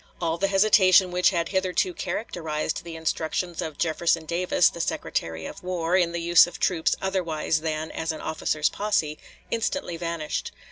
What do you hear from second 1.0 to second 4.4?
which had hitherto characterized the instructions of Jefferson